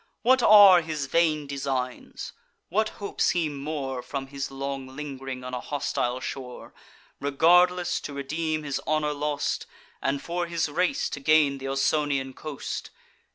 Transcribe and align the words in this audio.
What 0.23 0.41
are 0.41 0.81
his 0.81 1.05
vain 1.05 1.45
designs! 1.45 2.33
what 2.69 2.89
hopes 2.97 3.29
he 3.29 3.49
more 3.49 4.01
From 4.01 4.25
his 4.25 4.49
long 4.49 4.87
ling'ring 4.95 5.43
on 5.43 5.53
a 5.53 5.59
hostile 5.59 6.19
shore, 6.19 6.73
Regardless 7.19 7.99
to 8.01 8.13
redeem 8.13 8.63
his 8.63 8.81
honour 8.87 9.13
lost, 9.13 9.67
And 10.01 10.19
for 10.19 10.47
his 10.47 10.67
race 10.67 11.07
to 11.11 11.19
gain 11.19 11.59
th' 11.59 11.67
Ausonian 11.67 12.33
coast! 12.33 12.89